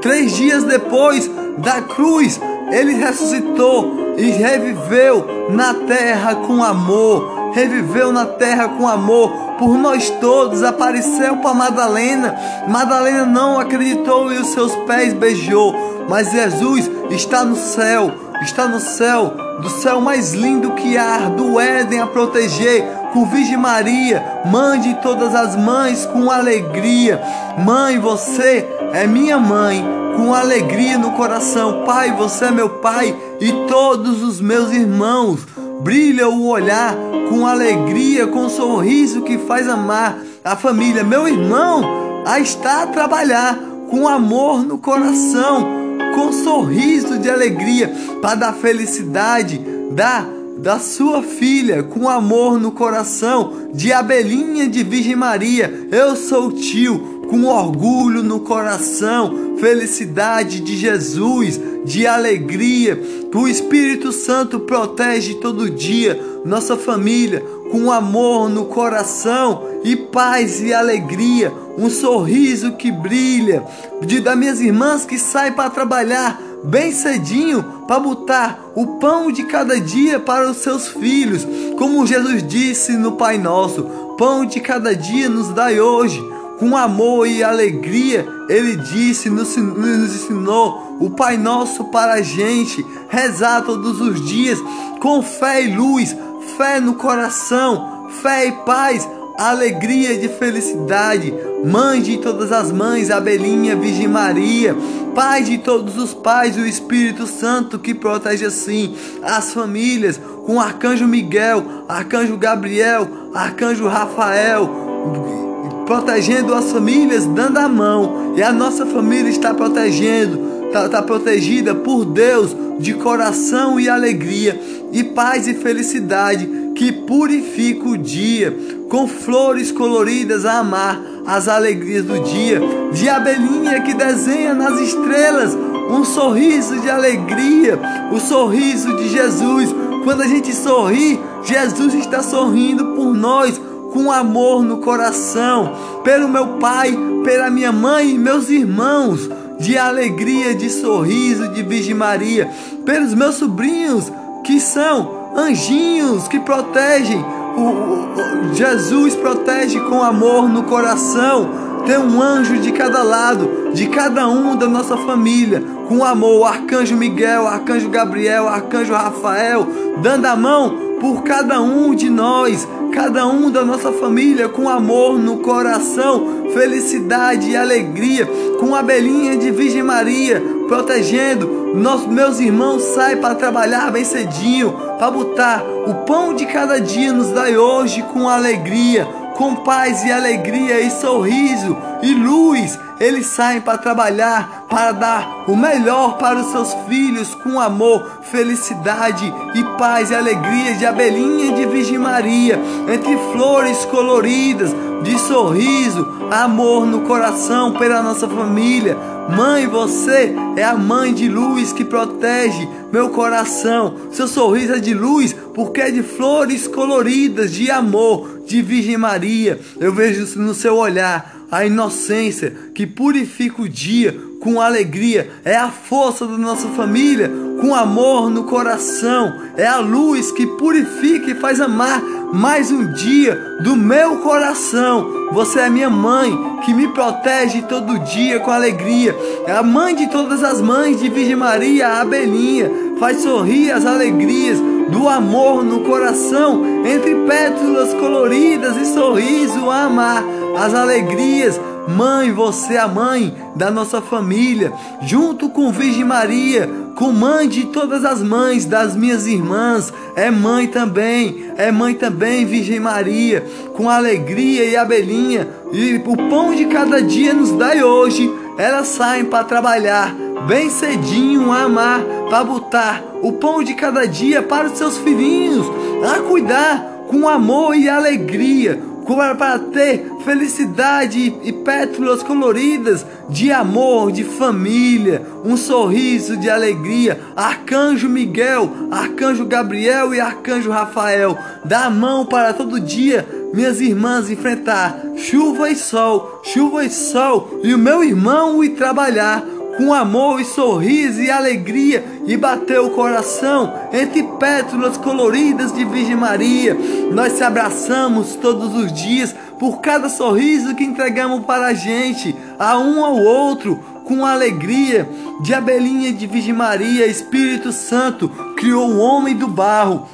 Três 0.00 0.36
dias 0.36 0.64
depois 0.64 1.28
da 1.58 1.82
cruz, 1.82 2.40
ele 2.72 2.94
ressuscitou 2.94 4.14
e 4.16 4.30
reviveu 4.30 5.46
na 5.50 5.74
terra 5.74 6.34
com 6.34 6.62
amor. 6.64 7.52
Reviveu 7.52 8.10
na 8.10 8.24
terra 8.24 8.66
com 8.68 8.88
amor 8.88 9.30
por 9.58 9.76
nós 9.76 10.08
todos. 10.20 10.62
Apareceu 10.62 11.36
para 11.36 11.52
Madalena. 11.52 12.34
Madalena 12.66 13.26
não 13.26 13.60
acreditou 13.60 14.32
e 14.32 14.38
os 14.38 14.48
seus 14.48 14.74
pés 14.86 15.12
beijou. 15.12 15.74
Mas 16.08 16.32
Jesus 16.32 16.90
está 17.10 17.44
no 17.44 17.56
céu, 17.56 18.10
está 18.42 18.66
no 18.66 18.80
céu, 18.80 19.34
do 19.60 19.68
céu 19.68 20.00
mais 20.00 20.32
lindo 20.32 20.72
que 20.72 20.96
há, 20.96 21.28
do 21.28 21.60
Éden 21.60 22.00
a 22.00 22.06
proteger, 22.06 22.84
com 23.12 23.26
Virgem 23.26 23.58
Maria. 23.58 24.42
Mande 24.46 24.94
todas 25.02 25.34
as 25.34 25.54
mães 25.54 26.06
com 26.06 26.30
alegria. 26.30 27.20
Mãe, 27.58 27.98
você 27.98 28.66
é 28.94 29.06
minha 29.06 29.38
mãe 29.38 30.01
com 30.16 30.34
alegria 30.34 30.98
no 30.98 31.12
coração. 31.12 31.84
Pai, 31.84 32.12
você 32.12 32.46
é 32.46 32.50
meu 32.50 32.68
Pai 32.68 33.16
e 33.40 33.52
todos 33.68 34.22
os 34.22 34.40
meus 34.40 34.72
irmãos. 34.72 35.40
Brilha 35.82 36.28
o 36.28 36.46
olhar 36.46 36.96
com 37.28 37.46
alegria, 37.46 38.26
com 38.26 38.46
um 38.46 38.48
sorriso 38.48 39.22
que 39.22 39.38
faz 39.38 39.68
amar 39.68 40.18
a 40.44 40.56
família. 40.56 41.02
Meu 41.02 41.26
irmão, 41.26 41.82
a 42.26 42.38
está 42.38 42.82
a 42.82 42.86
trabalhar 42.86 43.58
com 43.90 44.08
amor 44.08 44.62
no 44.62 44.78
coração, 44.78 45.66
com 46.14 46.32
sorriso 46.32 47.18
de 47.18 47.28
alegria 47.28 47.92
para 48.20 48.36
dar 48.36 48.52
felicidade, 48.52 49.60
dar 49.90 50.26
da 50.58 50.78
sua 50.78 51.22
filha 51.24 51.82
com 51.82 52.08
amor 52.08 52.60
no 52.60 52.70
coração, 52.70 53.68
de 53.74 53.92
abelhinha 53.92 54.68
de 54.68 54.84
Virgem 54.84 55.16
Maria. 55.16 55.88
Eu 55.90 56.14
sou 56.14 56.52
tio, 56.52 57.11
com 57.32 57.46
orgulho 57.46 58.22
no 58.22 58.40
coração, 58.40 59.56
felicidade 59.56 60.60
de 60.60 60.76
Jesus, 60.76 61.58
de 61.82 62.06
alegria. 62.06 63.02
O 63.34 63.48
Espírito 63.48 64.12
Santo 64.12 64.60
protege 64.60 65.36
todo 65.36 65.70
dia 65.70 66.22
nossa 66.44 66.76
família 66.76 67.42
com 67.70 67.90
amor 67.90 68.50
no 68.50 68.66
coração 68.66 69.62
e 69.82 69.96
paz 69.96 70.60
e 70.60 70.74
alegria, 70.74 71.50
um 71.78 71.88
sorriso 71.88 72.72
que 72.72 72.92
brilha, 72.92 73.64
de 74.02 74.20
das 74.20 74.36
minhas 74.36 74.60
irmãs 74.60 75.06
que 75.06 75.18
saem 75.18 75.54
para 75.54 75.70
trabalhar 75.70 76.38
bem 76.62 76.92
cedinho 76.92 77.64
para 77.88 77.98
botar 77.98 78.62
o 78.76 78.98
pão 78.98 79.32
de 79.32 79.44
cada 79.44 79.80
dia 79.80 80.20
para 80.20 80.50
os 80.50 80.58
seus 80.58 80.86
filhos, 80.86 81.46
como 81.78 82.06
Jesus 82.06 82.46
disse 82.46 82.92
no 82.92 83.12
Pai 83.12 83.38
Nosso: 83.38 83.84
pão 84.18 84.44
de 84.44 84.60
cada 84.60 84.94
dia 84.94 85.30
nos 85.30 85.48
dai 85.48 85.80
hoje. 85.80 86.22
Com 86.62 86.76
amor 86.76 87.26
e 87.26 87.42
alegria, 87.42 88.24
Ele 88.48 88.76
disse, 88.76 89.28
nos, 89.28 89.56
ensinou 89.58 90.96
o 91.00 91.10
Pai 91.10 91.36
Nosso 91.36 91.86
para 91.86 92.12
a 92.12 92.22
gente 92.22 92.86
rezar 93.08 93.62
todos 93.62 94.00
os 94.00 94.24
dias 94.24 94.60
com 95.00 95.20
fé 95.24 95.64
e 95.64 95.74
luz, 95.74 96.16
fé 96.56 96.78
no 96.78 96.94
coração, 96.94 98.06
fé 98.22 98.46
e 98.46 98.52
paz, 98.64 99.08
alegria 99.36 100.16
de 100.16 100.28
felicidade. 100.28 101.34
Mãe 101.64 102.00
de 102.00 102.18
todas 102.18 102.52
as 102.52 102.70
mães, 102.70 103.10
Abelinha, 103.10 103.74
Virgem 103.74 104.06
Maria, 104.06 104.76
Pai 105.16 105.42
de 105.42 105.58
todos 105.58 105.98
os 105.98 106.14
pais, 106.14 106.56
o 106.56 106.64
Espírito 106.64 107.26
Santo 107.26 107.76
que 107.76 107.92
protege 107.92 108.44
assim 108.44 108.94
as 109.20 109.52
famílias, 109.52 110.20
com 110.46 110.60
Arcanjo 110.60 111.08
Miguel, 111.08 111.64
Arcanjo 111.88 112.36
Gabriel, 112.36 113.08
Arcanjo 113.34 113.88
Rafael, 113.88 115.41
protegendo 115.86 116.54
as 116.54 116.70
famílias, 116.72 117.26
dando 117.26 117.58
a 117.58 117.68
mão, 117.68 118.34
e 118.36 118.42
a 118.42 118.52
nossa 118.52 118.86
família 118.86 119.30
está 119.30 119.52
protegendo, 119.52 120.66
está, 120.66 120.86
está 120.86 121.02
protegida 121.02 121.74
por 121.74 122.04
Deus 122.04 122.56
de 122.78 122.94
coração 122.94 123.78
e 123.78 123.88
alegria, 123.88 124.60
e 124.92 125.04
paz 125.04 125.46
e 125.46 125.54
felicidade 125.54 126.48
que 126.74 126.92
purifica 126.92 127.88
o 127.88 127.98
dia, 127.98 128.56
com 128.88 129.06
flores 129.06 129.70
coloridas 129.70 130.44
a 130.44 130.58
amar 130.58 131.00
as 131.26 131.48
alegrias 131.48 132.04
do 132.04 132.20
dia, 132.20 132.60
de 132.92 133.08
abelhinha 133.08 133.80
que 133.82 133.94
desenha 133.94 134.54
nas 134.54 134.80
estrelas 134.80 135.56
um 135.90 136.04
sorriso 136.04 136.80
de 136.80 136.90
alegria, 136.90 137.78
o 138.12 138.18
sorriso 138.18 138.96
de 138.96 139.08
Jesus. 139.08 139.74
Quando 140.04 140.22
a 140.22 140.26
gente 140.26 140.54
sorri, 140.54 141.20
Jesus 141.44 141.94
está 141.94 142.22
sorrindo 142.22 142.86
por 142.94 143.14
nós 143.14 143.60
com 143.92 144.10
amor 144.10 144.62
no 144.62 144.78
coração, 144.78 145.72
pelo 146.02 146.28
meu 146.28 146.58
pai, 146.58 146.96
pela 147.24 147.50
minha 147.50 147.70
mãe 147.70 148.10
e 148.10 148.18
meus 148.18 148.48
irmãos, 148.48 149.28
de 149.58 149.78
alegria, 149.78 150.54
de 150.54 150.68
sorriso 150.70 151.48
de 151.48 151.62
Virgem 151.62 151.94
Maria, 151.94 152.50
pelos 152.84 153.14
meus 153.14 153.36
sobrinhos 153.36 154.10
que 154.42 154.58
são 154.58 155.30
anjinhos 155.36 156.26
que 156.26 156.40
protegem. 156.40 157.24
O, 157.56 157.60
o, 157.60 158.50
o, 158.50 158.54
Jesus 158.54 159.14
protege 159.14 159.78
com 159.80 160.02
amor 160.02 160.48
no 160.48 160.64
coração. 160.64 161.62
Tem 161.86 161.98
um 161.98 162.20
anjo 162.20 162.58
de 162.58 162.72
cada 162.72 163.02
lado, 163.02 163.72
de 163.74 163.88
cada 163.88 164.28
um 164.28 164.56
da 164.56 164.66
nossa 164.66 164.96
família, 164.96 165.62
com 165.88 166.04
amor. 166.04 166.46
Arcanjo 166.46 166.96
Miguel, 166.96 167.46
arcanjo 167.46 167.88
Gabriel, 167.88 168.48
arcanjo 168.48 168.92
Rafael, 168.92 169.66
dando 170.00 170.26
a 170.26 170.36
mão 170.36 170.91
por 171.02 171.24
cada 171.24 171.60
um 171.60 171.92
de 171.96 172.08
nós, 172.08 172.66
cada 172.92 173.26
um 173.26 173.50
da 173.50 173.64
nossa 173.64 173.90
família, 173.90 174.48
com 174.48 174.68
amor 174.68 175.18
no 175.18 175.38
coração, 175.38 176.44
felicidade 176.54 177.50
e 177.50 177.56
alegria, 177.56 178.24
com 178.60 178.72
a 178.72 178.84
belinha 178.84 179.36
de 179.36 179.50
Virgem 179.50 179.82
Maria, 179.82 180.40
protegendo. 180.68 181.72
Nossos, 181.74 182.06
meus 182.06 182.38
irmãos 182.38 182.84
saem 182.84 183.16
para 183.16 183.34
trabalhar 183.34 183.90
bem 183.90 184.04
cedinho, 184.04 184.74
para 184.96 185.10
botar 185.10 185.64
o 185.88 186.04
pão 186.06 186.34
de 186.34 186.46
cada 186.46 186.80
dia 186.80 187.12
nos 187.12 187.30
dai 187.30 187.56
hoje 187.56 188.00
com 188.12 188.28
alegria 188.28 189.22
com 189.32 189.56
paz 189.56 190.04
e 190.04 190.12
alegria 190.12 190.80
e 190.80 190.90
sorriso 190.90 191.76
e 192.02 192.14
luz. 192.14 192.78
Eles 193.02 193.26
saem 193.26 193.60
para 193.60 193.78
trabalhar, 193.78 194.66
para 194.70 194.92
dar 194.92 195.44
o 195.48 195.56
melhor 195.56 196.18
para 196.18 196.38
os 196.38 196.52
seus 196.52 196.72
filhos 196.88 197.34
com 197.34 197.58
amor, 197.58 198.20
felicidade 198.30 199.34
e 199.56 199.64
paz 199.76 200.12
e 200.12 200.14
alegria 200.14 200.74
de 200.76 200.86
abelhinha 200.86 201.52
de 201.52 201.66
Virgem 201.66 201.98
Maria, 201.98 202.60
entre 202.88 203.16
flores 203.32 203.84
coloridas, 203.86 204.70
de 205.02 205.18
sorriso, 205.18 206.28
amor 206.30 206.86
no 206.86 207.00
coração 207.00 207.72
pela 207.72 208.00
nossa 208.00 208.28
família. 208.28 208.96
Mãe, 209.36 209.66
você 209.66 210.32
é 210.54 210.62
a 210.62 210.76
mãe 210.76 211.12
de 211.12 211.28
luz 211.28 211.72
que 211.72 211.84
protege 211.84 212.68
meu 212.92 213.10
coração. 213.10 213.96
Seu 214.12 214.28
sorriso 214.28 214.74
é 214.74 214.78
de 214.78 214.94
luz 214.94 215.34
porque 215.52 215.80
é 215.80 215.90
de 215.90 216.04
flores 216.04 216.68
coloridas, 216.68 217.52
de 217.52 217.68
amor, 217.68 218.42
de 218.46 218.62
Virgem 218.62 218.96
Maria. 218.96 219.58
Eu 219.80 219.92
vejo 219.92 220.38
no 220.38 220.54
seu 220.54 220.76
olhar 220.76 221.41
a 221.52 221.66
inocência 221.66 222.50
que 222.74 222.86
purifica 222.86 223.60
o 223.60 223.68
dia 223.68 224.18
com 224.40 224.58
alegria. 224.58 225.30
É 225.44 225.54
a 225.54 225.68
força 225.68 226.26
da 226.26 226.38
nossa 226.38 226.66
família 226.68 227.30
com 227.60 227.74
amor 227.74 228.30
no 228.30 228.44
coração. 228.44 229.34
É 229.54 229.66
a 229.66 229.78
luz 229.78 230.32
que 230.32 230.46
purifica 230.46 231.30
e 231.30 231.34
faz 231.34 231.60
amar 231.60 232.00
mais 232.32 232.72
um 232.72 232.90
dia 232.94 233.34
do 233.62 233.76
meu 233.76 234.20
coração. 234.20 235.28
Você 235.32 235.60
é 235.60 235.68
minha 235.68 235.90
mãe 235.90 236.32
que 236.64 236.72
me 236.72 236.88
protege 236.88 237.60
todo 237.68 237.98
dia 237.98 238.40
com 238.40 238.50
alegria. 238.50 239.14
É 239.46 239.52
a 239.52 239.62
mãe 239.62 239.94
de 239.94 240.06
todas 240.06 240.42
as 240.42 240.58
mães 240.58 240.98
de 240.98 241.10
Virgem 241.10 241.36
Maria, 241.36 241.88
a 241.88 242.00
Abelinha. 242.00 242.70
Faz 242.98 243.18
sorrir 243.18 243.70
as 243.72 243.84
alegrias 243.84 244.58
do 244.88 245.06
amor 245.06 245.62
no 245.62 245.80
coração, 245.80 246.62
entre 246.86 247.14
pétalas 247.26 247.92
coloridas 247.94 248.76
e 248.76 248.86
sorriso 248.94 249.70
a 249.70 249.84
amar 249.84 250.24
as 250.56 250.74
alegrias 250.74 251.60
Mãe, 251.88 252.30
você 252.30 252.74
é 252.74 252.78
a 252.78 252.86
mãe 252.86 253.34
da 253.56 253.70
nossa 253.70 254.00
família, 254.00 254.72
junto 255.02 255.48
com 255.48 255.72
Virgem 255.72 256.04
Maria, 256.04 256.70
com 256.94 257.10
mãe 257.10 257.48
de 257.48 257.66
todas 257.66 258.04
as 258.04 258.22
mães 258.22 258.64
das 258.64 258.94
minhas 258.94 259.26
irmãs, 259.26 259.92
é 260.14 260.30
mãe 260.30 260.68
também, 260.68 261.50
é 261.56 261.72
mãe 261.72 261.94
também, 261.94 262.46
Virgem 262.46 262.78
Maria, 262.78 263.44
com 263.74 263.90
alegria 263.90 264.64
e 264.64 264.76
abelhinha, 264.76 265.48
e 265.72 265.96
o 265.96 266.16
pão 266.28 266.54
de 266.54 266.66
cada 266.66 267.02
dia 267.02 267.34
nos 267.34 267.50
dai 267.50 267.82
hoje, 267.82 268.32
elas 268.56 268.86
saem 268.86 269.24
para 269.24 269.44
trabalhar, 269.44 270.14
bem 270.46 270.70
cedinho 270.70 271.50
a 271.50 271.62
amar, 271.62 272.00
para 272.28 272.44
botar 272.44 273.02
o 273.22 273.32
pão 273.32 273.62
de 273.62 273.74
cada 273.74 274.06
dia 274.06 274.40
para 274.40 274.68
os 274.68 274.78
seus 274.78 274.96
filhinhos, 274.98 275.66
a 276.14 276.20
cuidar 276.20 276.92
com 277.08 277.28
amor 277.28 277.74
e 277.74 277.88
alegria 277.88 278.91
para 279.16 279.58
ter 279.58 280.10
felicidade 280.24 281.34
e 281.42 281.52
pétalas 281.52 282.22
coloridas 282.22 283.04
de 283.28 283.50
amor, 283.50 284.12
de 284.12 284.24
família, 284.24 285.22
um 285.44 285.56
sorriso 285.56 286.36
de 286.36 286.48
alegria. 286.48 287.20
Arcanjo 287.34 288.08
Miguel, 288.08 288.70
Arcanjo 288.90 289.44
Gabriel 289.44 290.14
e 290.14 290.20
Arcanjo 290.20 290.70
Rafael, 290.70 291.36
dá 291.64 291.86
a 291.86 291.90
mão 291.90 292.24
para 292.26 292.52
todo 292.52 292.80
dia 292.80 293.26
minhas 293.52 293.80
irmãs 293.80 294.30
enfrentar 294.30 294.98
chuva 295.16 295.70
e 295.70 295.76
sol, 295.76 296.40
chuva 296.42 296.84
e 296.84 296.90
sol, 296.90 297.60
e 297.62 297.74
o 297.74 297.78
meu 297.78 298.02
irmão 298.02 298.64
ir 298.64 298.70
trabalhar 298.70 299.44
com 299.76 299.92
amor 299.92 300.40
e 300.40 300.44
sorriso 300.44 301.20
e 301.20 301.30
alegria 301.30 302.04
e 302.26 302.36
bateu 302.36 302.86
o 302.86 302.90
coração 302.90 303.72
entre 303.92 304.22
pétalas 304.38 304.96
coloridas 304.96 305.72
de 305.72 305.84
Virgem 305.84 306.16
Maria. 306.16 306.76
Nós 307.12 307.32
se 307.34 307.44
abraçamos 307.44 308.34
todos 308.36 308.74
os 308.74 308.92
dias 308.92 309.34
por 309.58 309.80
cada 309.80 310.08
sorriso 310.08 310.74
que 310.74 310.84
entregamos 310.84 311.44
para 311.44 311.68
a 311.68 311.74
gente, 311.74 312.34
a 312.58 312.78
um 312.78 313.04
ao 313.04 313.16
outro, 313.16 313.76
com 314.04 314.26
alegria. 314.26 315.08
De 315.40 315.54
abelhinha 315.54 316.12
de 316.12 316.26
Virgem 316.26 316.54
Maria, 316.54 317.06
Espírito 317.06 317.72
Santo 317.72 318.28
criou 318.56 318.90
o 318.90 318.98
homem 318.98 319.34
do 319.34 319.48
barro 319.48 320.06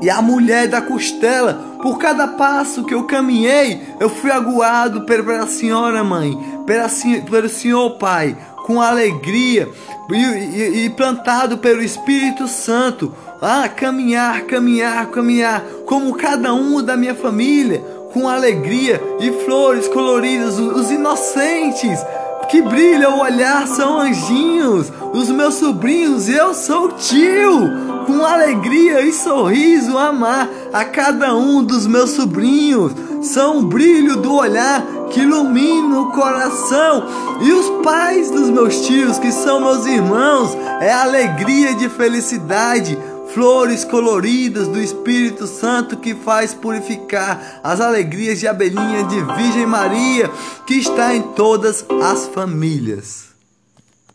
e 0.00 0.10
a 0.10 0.22
mulher 0.22 0.68
da 0.68 0.80
costela. 0.80 1.76
Por 1.82 1.98
cada 1.98 2.26
passo 2.28 2.84
que 2.84 2.94
eu 2.94 3.04
caminhei, 3.04 3.82
eu 4.00 4.08
fui 4.08 4.30
aguado 4.30 5.02
pela 5.02 5.46
senhora 5.46 6.02
mãe, 6.02 6.36
pela, 6.66 6.88
pelo 7.30 7.48
senhor 7.48 7.90
pai 7.90 8.36
com 8.66 8.80
alegria 8.80 9.70
e, 10.10 10.16
e, 10.16 10.84
e 10.86 10.90
plantado 10.90 11.58
pelo 11.58 11.80
Espírito 11.80 12.48
Santo. 12.48 13.14
A 13.40 13.68
caminhar, 13.68 14.42
caminhar, 14.42 15.06
caminhar, 15.06 15.62
como 15.84 16.16
cada 16.16 16.52
um 16.52 16.82
da 16.82 16.96
minha 16.96 17.14
família, 17.14 17.78
com 18.12 18.28
alegria 18.28 19.00
e 19.20 19.30
flores 19.44 19.86
coloridas, 19.86 20.58
os 20.58 20.90
inocentes 20.90 22.00
que 22.48 22.62
brilham 22.62 23.18
o 23.18 23.22
olhar 23.22 23.66
são 23.66 23.98
anjinhos, 23.98 24.92
os 25.12 25.28
meus 25.30 25.54
sobrinhos, 25.54 26.28
eu 26.28 26.54
sou 26.54 26.92
tio. 26.92 27.86
Com 28.06 28.24
alegria 28.24 29.00
e 29.02 29.12
sorriso 29.12 29.98
amar 29.98 30.48
a 30.72 30.84
cada 30.84 31.34
um 31.34 31.62
dos 31.62 31.86
meus 31.86 32.10
sobrinhos. 32.10 32.92
São 33.22 33.58
o 33.58 33.62
brilho 33.62 34.16
do 34.16 34.32
olhar 34.34 34.86
que 35.10 35.20
ilumina 35.20 36.00
o 36.00 36.12
coração. 36.12 37.04
E 37.40 37.52
os 37.52 37.84
pais 37.84 38.30
dos 38.30 38.50
meus 38.50 38.80
tios, 38.86 39.18
que 39.18 39.32
são 39.32 39.60
meus 39.60 39.86
irmãos, 39.86 40.54
é 40.80 40.92
alegria 40.92 41.74
de 41.74 41.88
felicidade. 41.88 42.98
Flores 43.34 43.84
coloridas 43.84 44.68
do 44.68 44.78
Espírito 44.78 45.46
Santo 45.46 45.96
que 45.96 46.14
faz 46.14 46.54
purificar 46.54 47.60
as 47.62 47.80
alegrias 47.80 48.40
de 48.40 48.48
abelhinha 48.48 49.04
de 49.04 49.20
Virgem 49.20 49.66
Maria 49.66 50.30
que 50.66 50.74
está 50.74 51.14
em 51.14 51.20
todas 51.20 51.84
as 52.02 52.26
famílias. 52.28 53.25